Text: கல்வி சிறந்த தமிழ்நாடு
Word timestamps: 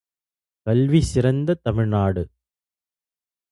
கல்வி 0.67 1.01
சிறந்த 1.01 1.53
தமிழ்நாடு 1.63 2.23